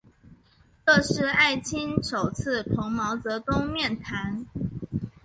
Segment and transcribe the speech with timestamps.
[0.83, 4.47] 这是艾青首次同毛泽东面谈。